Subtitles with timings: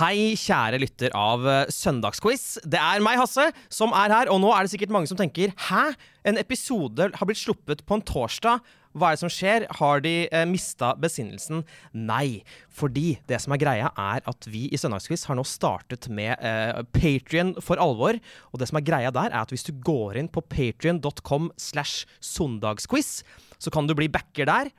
[0.00, 2.62] Hei, kjære lytter av eh, Søndagsquiz.
[2.64, 4.30] Det er meg, Hasse, som er her.
[4.32, 5.90] Og nå er det sikkert mange som tenker Hæ?
[6.24, 8.64] En episode har blitt sluppet på en torsdag.
[8.96, 9.68] Hva er det som skjer?
[9.76, 11.66] Har de eh, mista besinnelsen?
[11.92, 12.40] Nei.
[12.72, 16.80] Fordi det som er greia, er at vi i Søndagsquiz har nå startet med eh,
[16.96, 18.16] Patrion for alvor.
[18.54, 22.08] Og det som er greia der, er at hvis du går inn på patrion.com slash
[22.24, 23.18] søndagsquiz,
[23.60, 24.72] så kan du bli backer der.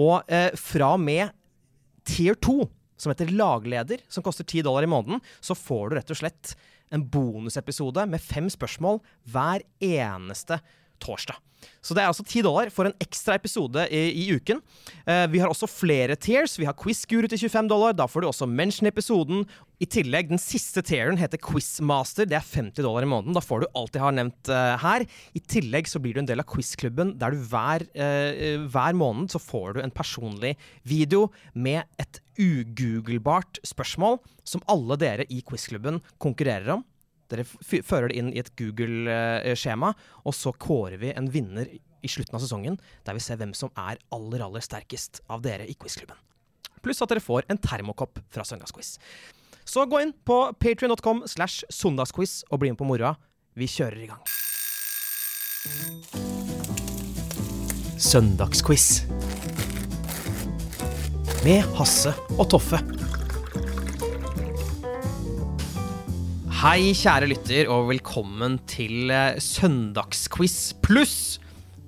[0.00, 1.36] Og eh, fra og med
[2.08, 2.62] tier 2
[3.02, 6.54] som heter Lagleder, som koster 10 dollar i måneden, så får du rett og slett
[6.92, 9.00] en bonusepisode med fem spørsmål
[9.32, 10.60] hver eneste
[11.02, 11.40] torsdag.
[11.82, 14.60] Så det er altså 10 dollar for en ekstra episode i, i uken.
[15.06, 16.54] Eh, vi har også flere tiers.
[16.58, 17.96] Vi har quiz-guru til 25 dollar.
[17.98, 18.88] Da får du også mention
[19.82, 22.28] i tillegg, den siste tearen heter Quizmaster.
[22.28, 23.34] Det er 50 dollar i måneden.
[23.34, 25.04] Da får du alt jeg har nevnt uh, her.
[25.34, 29.32] I tillegg så blir du en del av quizklubben, der du hver, uh, hver måned
[29.34, 30.54] så får du en personlig
[30.86, 36.86] video med et ugooglebart spørsmål som alle dere i quizklubben konkurrerer om.
[37.32, 39.94] Dere fører det inn i et Google-skjema,
[40.28, 41.70] og så kårer vi en vinner
[42.02, 45.66] i slutten av sesongen, der vi ser hvem som er aller, aller sterkest av dere
[45.70, 46.18] i quizklubben.
[46.82, 48.96] Pluss at dere får en termokopp fra Søndagsquiz.
[49.64, 53.14] Så gå inn på patrion.com slash søndagsquiz og bli med på moroa.
[53.54, 54.22] Vi kjører i gang.
[58.02, 59.04] Søndagsquiz.
[61.46, 62.82] Med Hasse og Toffe.
[66.62, 71.40] Hei, kjære lytter, og velkommen til uh, Søndagsquiz pluss.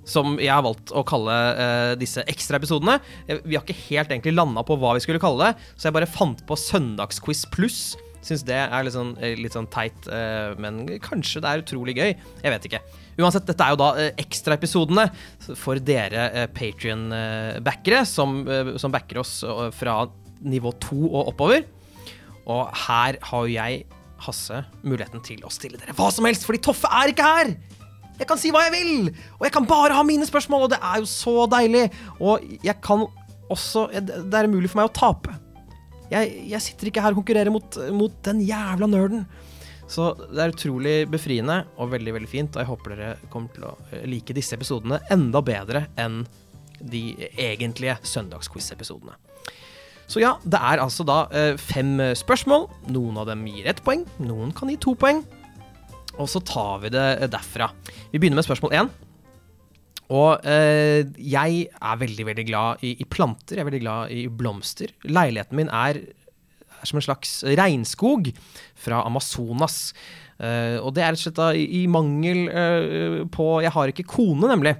[0.03, 2.97] Som jeg har valgt å kalle uh, disse ekstraepisodene.
[3.29, 5.95] Uh, vi har ikke helt egentlig landa på hva vi skulle kalle det, så jeg
[5.95, 7.79] bare fant på Søndagsquiz pluss.
[8.19, 10.11] Syns det er litt sånn, litt sånn teit,
[10.59, 12.11] men kanskje det er utrolig gøy.
[12.43, 12.83] Jeg vet ikke.
[13.21, 13.89] Uansett, dette er jo da
[14.25, 15.07] ekstraepisodene
[15.55, 18.41] for dere Patrion-backere som,
[18.81, 19.37] som backer oss
[19.77, 20.01] fra
[20.43, 21.69] nivå to og oppover.
[22.49, 23.85] Og her har jo jeg
[24.25, 27.55] Hasse muligheten til å stille dere hva som helst, fordi Toffe er ikke her!
[28.15, 29.09] Jeg kan si hva jeg vil!
[29.39, 31.87] Og jeg kan bare ha mine spørsmål, og det er jo så deilig!
[32.19, 33.05] Og jeg kan
[33.51, 35.35] også Det er mulig for meg å tape.
[36.09, 39.25] Jeg, jeg sitter ikke her og konkurrerer mot, mot, den jævla nerden.
[39.89, 43.67] Så det er utrolig befriende og veldig veldig fint, og jeg håper dere kommer til
[43.69, 46.23] å eh, like disse episodene enda bedre enn
[46.81, 47.03] de
[47.37, 49.13] egentlige søndagsquiz-episodene.
[50.11, 52.67] Så ja, det er altså da eh, fem spørsmål.
[52.93, 55.23] Noen av dem gir ett poeng, noen kan gi to poeng.
[56.15, 57.71] Og så tar vi det derfra.
[58.13, 58.91] Vi begynner med spørsmål én.
[60.13, 63.57] Og eh, jeg er veldig, veldig glad i, i, planter.
[63.57, 64.93] Jeg er veldig glad i blomster.
[65.09, 66.03] Leiligheten min er,
[66.85, 68.31] er som en slags regnskog
[68.85, 69.89] fra Amazonas.
[70.35, 74.07] Uh, og det er rett og slett da i, mangel uh, på Jeg har ikke
[74.11, 74.73] kone, nemlig.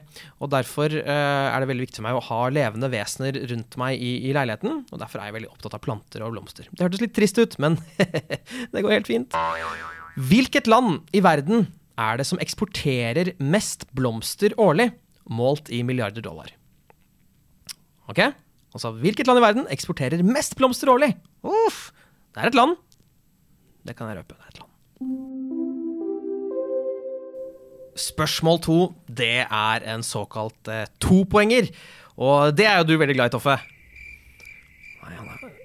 [0.43, 4.03] Og derfor uh, er det veldig viktig for meg å ha levende vesener rundt meg
[4.03, 4.83] i, i, leiligheten.
[4.91, 6.67] Og derfor er jeg veldig opptatt av planter og blomster.
[6.71, 7.79] Det hørtes litt trist ut, men
[8.73, 9.39] det går helt fint.
[10.27, 14.91] Hvilket land i verden er det som eksporterer mest blomster årlig,
[15.31, 16.51] målt i milliarder dollar?
[18.11, 18.27] Ok?
[18.75, 21.13] Altså, hvilket land i verden eksporterer mest blomster årlig?
[21.47, 21.93] Uff,
[22.35, 22.75] det er et land.
[23.87, 24.35] Det kan jeg røpe.
[24.35, 24.71] Det er et land.
[27.95, 31.69] Spørsmål to, det er en såkalt eh, topoenger.
[32.19, 33.55] Og det er jo du veldig glad i, Toffe.
[35.05, 35.55] Nei, han er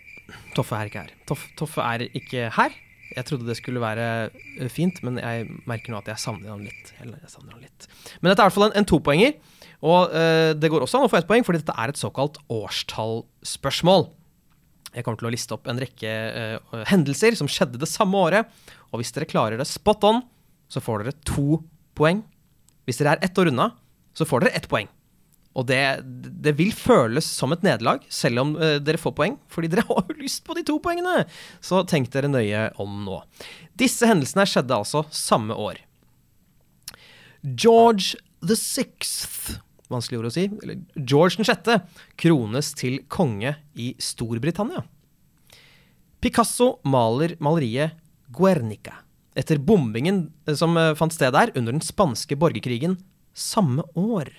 [0.54, 1.12] Toffe er ikke her.
[1.26, 2.78] Toffe, Toffe er ikke her.
[3.10, 6.62] Jeg trodde det skulle være eh, fint, men jeg merker nå at jeg savner han
[6.62, 6.94] litt.
[7.26, 7.90] Savner han litt.
[8.20, 9.34] Men dette er i hvert fall en, en topoenger.
[9.80, 12.40] Og uh, det går også an å få ett poeng, fordi dette er et såkalt
[12.52, 14.08] årstallspørsmål.
[14.90, 18.48] Jeg kommer til å liste opp en rekke uh, hendelser som skjedde det samme året.
[18.90, 20.22] Og hvis dere klarer det spot on,
[20.70, 21.62] så får dere to
[21.98, 22.24] poeng.
[22.88, 23.70] Hvis dere er ett år unna,
[24.16, 24.90] så får dere ett poeng.
[25.58, 25.80] Og det,
[26.44, 30.04] det vil føles som et nederlag, selv om uh, dere får poeng, fordi dere har
[30.04, 31.24] jo lyst på de to poengene!
[31.64, 33.22] Så tenk dere nøye om nå.
[33.80, 35.80] Disse hendelsene skjedde altså samme år.
[37.40, 39.60] George the sixth
[39.90, 40.46] Vanskelig ord å si.
[40.62, 41.80] eller George den sjette
[42.20, 44.84] krones til konge i Storbritannia.
[46.20, 47.96] Picasso maler maleriet
[48.30, 49.00] Guernica
[49.38, 52.98] etter bombingen eh, som eh, fant sted der under den spanske borgerkrigen
[53.34, 54.30] samme år.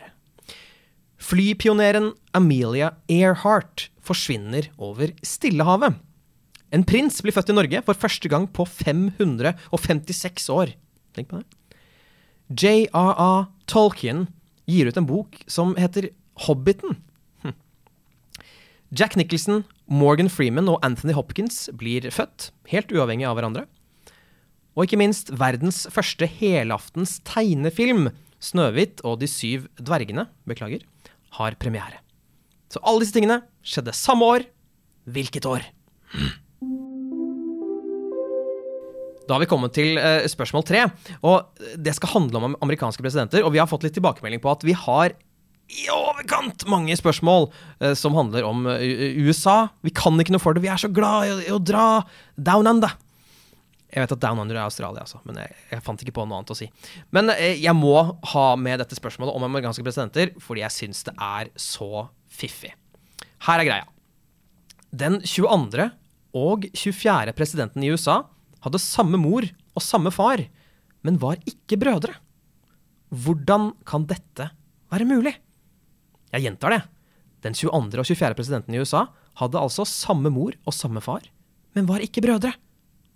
[1.21, 5.99] Flypioneren Amelia Earhart forsvinner over Stillehavet.
[6.71, 10.73] En prins blir født i Norge for første gang på 556 år.
[11.15, 11.47] Tenk på det.
[12.51, 13.49] J.R.R.
[13.69, 14.25] Tolkien
[14.69, 16.09] gir ut en bok som heter
[16.45, 16.97] Hobbiten.
[17.43, 17.55] Hm.
[18.91, 23.65] Jack Nicholson, Morgan Freeman og Anthony Hopkins blir født, helt uavhengig av hverandre.
[24.75, 28.11] Og ikke minst verdens første helaftens tegnefilm,
[28.41, 30.81] 'Snøhvit og de syv dvergene', beklager,
[31.37, 32.01] har premiere.
[32.71, 34.47] Så alle disse tingene skjedde samme år.
[35.05, 35.61] Hvilket år?
[39.31, 40.81] Da har vi kommet til uh, spørsmål tre.
[41.23, 43.45] Og det skal handle om amerikanske presidenter.
[43.47, 45.13] Og vi har fått litt tilbakemelding på at vi har
[45.71, 48.83] i overkant mange spørsmål uh, som handler om uh,
[49.23, 49.69] USA.
[49.87, 50.65] Vi kan ikke noe for det.
[50.65, 52.01] Vi er så glad i, i å dra
[52.35, 52.97] down under.
[53.91, 56.41] Jeg vet at down under er Australia, altså, men jeg, jeg, fant ikke på noe
[56.41, 56.67] annet å si.
[57.15, 57.95] Men jeg må
[58.33, 62.71] ha med dette spørsmålet om amerikanske presidenter fordi jeg syns det er så fiffig.
[63.47, 63.89] Her er greia.
[64.95, 65.89] Den 22.
[66.39, 67.35] og 24.
[67.35, 68.21] presidenten i USA
[68.65, 70.43] hadde samme mor og samme far,
[71.05, 72.15] men var ikke brødre.
[73.11, 74.51] Hvordan kan dette
[74.91, 75.33] være mulig?
[76.31, 76.81] Jeg gjentar det.
[77.43, 77.99] Den 22.
[77.99, 78.37] og 24.
[78.37, 79.07] presidenten i USA
[79.41, 81.23] hadde altså samme mor og samme far,
[81.75, 82.53] men var ikke brødre.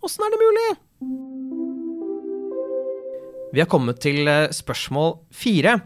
[0.06, 0.68] Åssen er det mulig?
[3.56, 5.78] Vi har kommet til eh, spørsmål fire.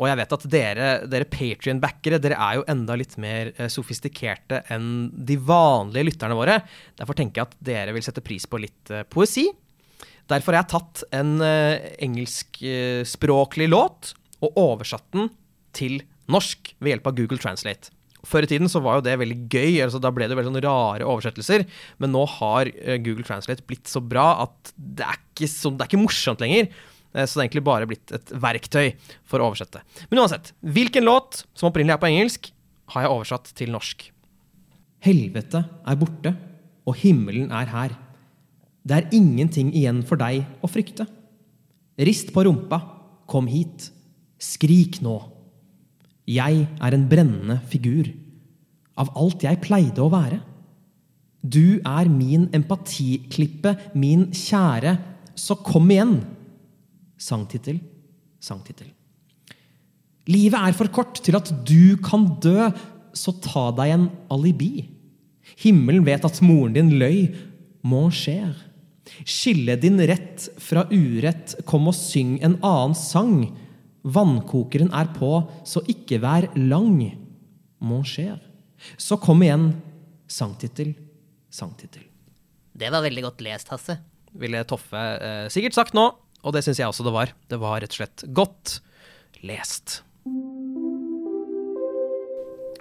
[0.00, 4.62] Og jeg vet at dere, dere Patrion-backere dere er jo enda litt mer eh, sofistikerte
[4.72, 6.60] enn de vanlige lytterne våre.
[6.98, 9.50] Derfor tenker jeg at dere vil sette pris på litt uh, poesi.
[10.30, 15.28] Derfor har jeg tatt en uh, engelskspråklig låt og oversatt den
[15.76, 16.00] til
[16.32, 17.92] norsk ved hjelp av Google Translate.
[18.24, 20.64] Før i tiden så var jo det veldig gøy, altså da ble det veldig sånn
[20.64, 21.66] rare oversettelser.
[22.00, 22.70] Men nå har
[23.02, 26.70] Google Translate blitt så bra at det er ikke, så, det er ikke morsomt lenger.
[27.14, 28.92] Eh, så det er egentlig bare blitt et verktøy
[29.28, 29.82] for å oversette.
[30.10, 32.50] Men uansett, hvilken låt som opprinnelig er på engelsk,
[32.92, 34.06] har jeg oversatt til norsk.
[35.02, 36.34] Helvete er borte,
[36.86, 37.96] og himmelen er her.
[38.82, 41.06] Det er ingenting igjen for deg å frykte.
[42.02, 42.80] Rist på rumpa,
[43.30, 43.90] kom hit.
[44.42, 45.20] Skrik nå.
[46.26, 48.10] Jeg er en brennende figur.
[48.98, 50.40] Av alt jeg pleide å være.
[51.42, 54.96] Du er min empatiklippe, min kjære,
[55.34, 56.20] så kom igjen.
[57.22, 57.78] Sangtittel,
[58.42, 58.90] sangtittel.
[60.30, 62.70] Livet er for kort til at du kan dø,
[63.14, 64.88] så ta deg en alibi.
[65.62, 67.26] Himmelen vet at moren din løy.
[67.86, 68.54] Mon cher.
[69.26, 73.50] Skille din rett fra urett, kom og syng en annen sang.
[74.02, 77.02] Vannkokeren er på, så ikke vær lang.
[77.82, 78.38] Mon cher.
[78.98, 79.72] Så kom igjen.
[80.32, 80.94] Sangtittel,
[81.52, 82.06] sangtittel.
[82.72, 83.98] Det var veldig godt lest, Hasse.
[84.32, 86.06] Ville Toffe eh, sikkert sagt nå.
[86.42, 87.34] Og det syns jeg også det var.
[87.50, 88.80] Det var rett og slett godt
[89.46, 90.00] lest.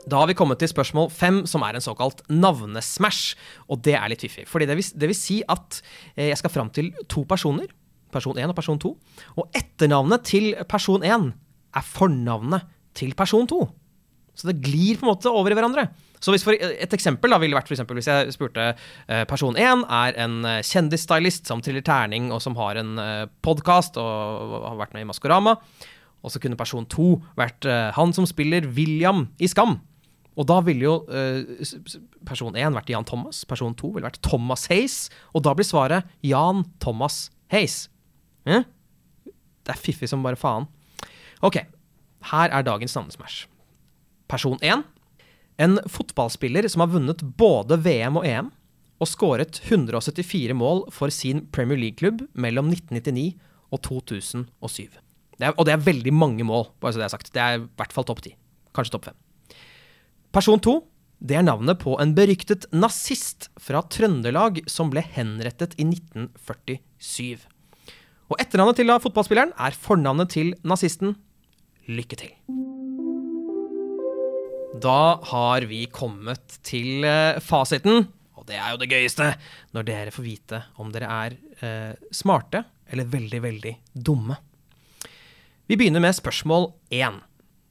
[0.09, 3.35] Da har vi kommet til spørsmål fem, som er en såkalt navnesmash.
[3.69, 4.47] Og det er litt fiffig.
[4.49, 5.81] Fordi det vil, det vil si at
[6.15, 7.69] eh, jeg skal fram til to personer.
[8.11, 8.91] Person 1 og person 2.
[9.39, 11.29] Og etternavnet til person 1
[11.77, 12.65] er fornavnet
[12.97, 13.61] til person 2.
[14.35, 15.87] Så det glir på en måte over i hverandre.
[16.21, 19.81] Så for, Et eksempel da ville vært for eksempel, hvis jeg spurte uh, person én
[19.89, 24.77] er en uh, kjendisstylist som triller terning, og som har en eh, podkast og, har
[24.79, 25.55] vært med i Maskorama.
[26.21, 27.65] Og så kunne person to vært
[27.97, 29.79] han som spiller William i Skam.
[30.37, 30.93] Og da ville jo
[32.29, 35.07] person én vært Jan Thomas, person to ville vært Thomas Hays.
[35.33, 37.87] Og da blir svaret Jan Thomas Hays.
[38.45, 38.61] Eh?
[39.25, 40.69] Det er fiffig som bare faen.
[41.41, 41.57] Ok,
[42.29, 43.47] her er dagens navnesmash.
[44.29, 44.85] Person én
[45.61, 48.51] en fotballspiller som har vunnet både VM og EM,
[49.01, 53.31] og skåret 174 mål for sin Premier League-klubb mellom 1999
[53.73, 54.91] og 2007.
[55.41, 57.33] Det er, og det er veldig mange mål, bare så det er sagt.
[57.33, 58.35] Det er i hvert fall topp ti.
[58.77, 59.17] Kanskje topp fem.
[60.31, 60.81] Person to
[61.21, 67.45] det er navnet på en beryktet nazist fra Trøndelag som ble henrettet i 1947.
[68.31, 71.17] Og etternavnet til fotballspilleren er fornavnet til nazisten.
[71.89, 72.60] Lykke til.
[74.81, 78.07] Da har vi kommet til eh, fasiten.
[78.39, 79.27] Og det er jo det gøyeste,
[79.75, 84.39] når dere får vite om dere er eh, smarte eller veldig, veldig dumme.
[85.69, 87.19] Vi begynner med spørsmål én.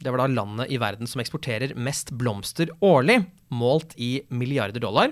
[0.01, 3.19] Det var da landet i verden som eksporterer mest blomster årlig,
[3.51, 5.11] målt i milliarder dollar.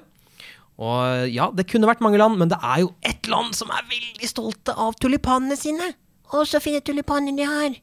[0.78, 3.90] Og ja, det kunne vært mange land, men det er jo ett land som er
[3.90, 5.90] veldig stolte av tulipanene sine.
[6.30, 7.76] Å, så fine tulipaner de har.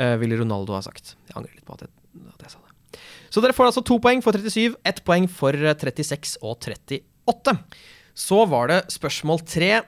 [0.00, 1.14] eh, ville Ronaldo ha sagt.
[1.28, 1.92] Jeg angrer litt på at jeg,
[2.32, 3.00] at jeg sa det.
[3.30, 7.54] Så dere får altså to poeng for 37, ett poeng for 36 og 38.
[8.18, 9.84] Så var det spørsmål tre.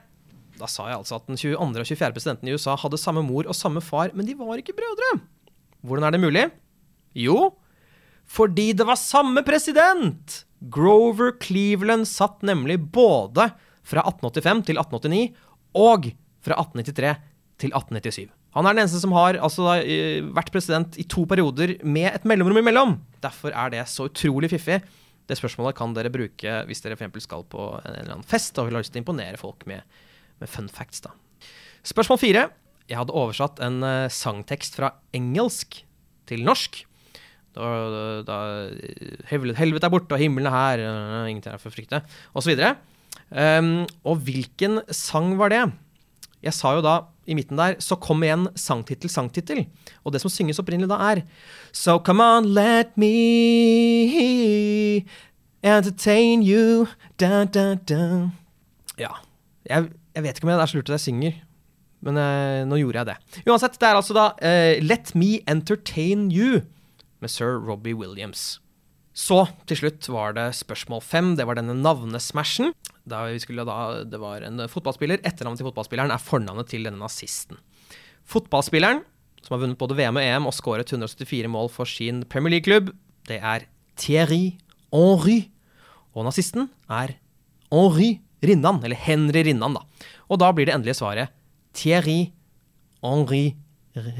[0.55, 1.57] Da sa jeg altså at den 22.
[1.59, 2.13] og 24.
[2.15, 5.17] presidenten i USA hadde samme mor og samme far, men de var ikke brødre.
[5.83, 6.45] Hvordan er det mulig?
[7.17, 7.51] Jo,
[8.23, 10.43] fordi det var samme president!
[10.71, 13.49] Grover Cleveland satt nemlig både
[13.83, 15.33] fra 1885 til 1889
[15.75, 16.07] og
[16.43, 17.17] fra 1893
[17.61, 18.31] til 1897.
[18.53, 19.65] Han er den eneste som har altså,
[20.35, 22.97] vært president i to perioder med et mellomrom imellom.
[23.23, 24.81] Derfor er det så utrolig fiffig.
[25.25, 28.67] Det spørsmålet kan dere bruke hvis dere for skal på en eller annen fest og
[28.67, 29.81] vil ha lyst til å imponere folk med,
[30.41, 31.01] med fun facts.
[31.05, 31.13] da.
[31.87, 32.47] Spørsmål fire.
[32.89, 35.79] Jeg hadde oversatt en uh, sangtekst fra engelsk
[36.29, 36.83] til norsk.
[37.53, 37.69] Da,
[38.25, 38.37] da,
[39.29, 40.83] helvete er borte, og himmelen er her,
[41.29, 41.99] ingenting er for å frykte,
[42.33, 42.57] osv.
[43.29, 45.61] Um, og hvilken sang var det?
[46.43, 49.63] Jeg sa jo da i midten der, så kom igjen sangtittel, sangtittel.
[50.03, 51.23] Og det som synges opprinnelig da, er
[51.71, 53.13] So come on, let me
[55.63, 56.87] entertain you.
[57.17, 58.29] Da, da, da.
[58.99, 59.13] Ja.
[59.69, 61.39] Jeg, jeg vet ikke om jeg er så lurt at jeg synger,
[62.03, 63.43] men eh, nå gjorde jeg det.
[63.47, 66.65] Uansett, det er altså da eh, Let Me Entertain You
[67.23, 68.59] med sir Robbie Williams.
[69.13, 71.33] Så til slutt var det spørsmål fem.
[71.37, 72.73] Det var denne navnesmashen.
[73.05, 73.77] Da da,
[74.09, 75.21] det var en fotballspiller.
[75.21, 77.59] Etternavnet til fotballspilleren er fornavnet til denne nazisten.
[78.25, 79.03] Fotballspilleren,
[79.43, 82.89] som har vunnet både VM og EM og skåret 174 mål for sin Premier League-klubb,
[83.29, 83.67] det er
[83.99, 84.55] Thierry
[84.89, 85.43] Henry.
[86.13, 87.17] Og nazisten er
[87.73, 90.09] Henry Rinnan, eller Henry Rinnan, da.
[90.31, 91.33] Og da blir det endelige svaret
[91.77, 92.33] Thierry
[93.03, 93.53] Henry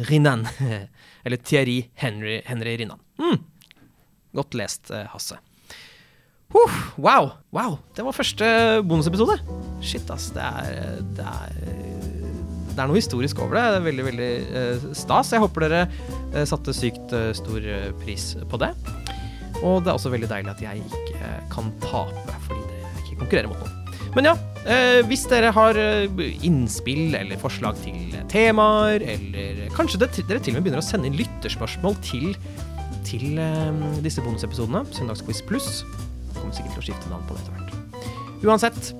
[0.09, 0.45] Rinnan.
[1.25, 3.01] eller Thierry Henry, Henry Rinnan.
[3.17, 3.41] Mm.
[4.33, 5.37] Godt lest, eh, Hasse.
[6.53, 7.31] Uh, wow!
[7.53, 8.45] wow, Det var første
[8.85, 9.39] bonusepisode.
[9.81, 10.29] Shit, ass.
[10.33, 11.55] Det er, det er,
[12.73, 13.63] det er noe historisk over det.
[13.63, 14.31] Det er veldig, veldig
[14.97, 15.33] stas.
[15.33, 17.65] Jeg håper dere satte sykt stor
[18.01, 18.73] pris på det.
[19.63, 23.49] Og det er også veldig deilig at jeg ikke kan tape, fordi det ikke konkurrerer
[23.49, 23.79] mot noen.
[24.13, 24.33] Men ja,
[25.09, 25.77] hvis dere har
[26.45, 31.17] innspill eller forslag til temaer, eller kanskje dere til og med begynner å sende inn
[31.17, 32.33] lytterspørsmål til
[33.07, 33.39] til
[34.05, 35.83] disse bonusepisodene, Søndagsquiz pluss,
[36.38, 38.10] kommer sikkert til å skifte navn på det etter hvert.
[38.43, 38.93] Uansett,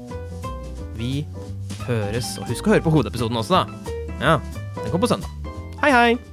[1.00, 1.26] vi
[1.88, 2.36] høres.
[2.40, 3.96] Og husk å høre på hovedepisoden også, da.
[4.22, 4.38] Ja,
[4.80, 5.58] den kommer på søndag.
[5.84, 6.33] Hei, hei!